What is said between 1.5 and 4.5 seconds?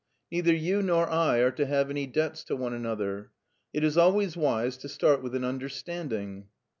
to have any debts to one another. It is alwa}rs